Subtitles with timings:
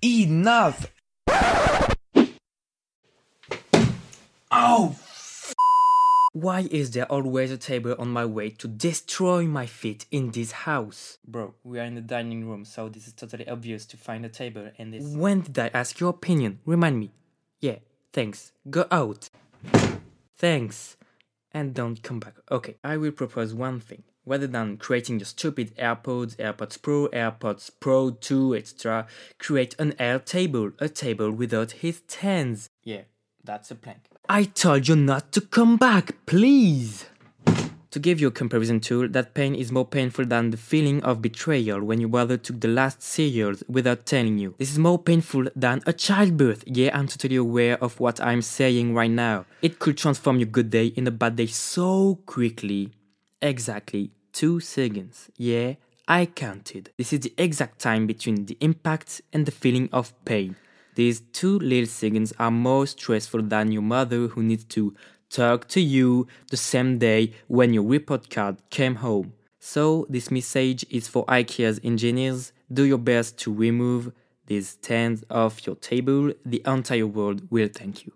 [0.00, 0.92] Enough!
[4.52, 4.96] Oh!
[6.32, 10.52] Why is there always a table on my way to destroy my feet in this
[10.52, 11.18] house?
[11.26, 14.28] Bro, we are in the dining room, so this is totally obvious to find a
[14.28, 15.04] table and this.
[15.04, 16.60] When did I ask your opinion?
[16.64, 17.10] Remind me.
[17.58, 17.78] Yeah,
[18.12, 18.52] thanks.
[18.70, 19.30] Go out.
[20.36, 20.96] Thanks.
[21.50, 22.34] And don't come back.
[22.52, 24.04] Okay, I will propose one thing.
[24.28, 29.06] Rather than creating your stupid AirPods, AirPods Pro, AirPods Pro 2, etc.,
[29.38, 32.68] create an air table, a table without his stands.
[32.84, 33.04] Yeah,
[33.42, 34.00] that's a plank.
[34.28, 37.06] I told you not to come back, please!
[37.92, 41.22] To give you a comparison tool, that pain is more painful than the feeling of
[41.22, 44.54] betrayal when your brother took the last cereals without telling you.
[44.58, 46.64] This is more painful than a childbirth.
[46.66, 49.46] Yeah, I'm totally aware of what I'm saying right now.
[49.62, 52.92] It could transform your good day in a bad day so quickly.
[53.40, 55.28] Exactly two seconds.
[55.36, 55.74] Yeah,
[56.06, 56.92] I counted.
[56.96, 60.54] This is the exact time between the impact and the feeling of pain.
[60.94, 64.94] These two little seconds are more stressful than your mother who needs to
[65.28, 69.32] talk to you the same day when your report card came home.
[69.58, 72.52] So, this message is for IKEA's engineers.
[72.72, 74.12] Do your best to remove
[74.46, 76.32] these stands off your table.
[76.46, 78.12] The entire world will thank you.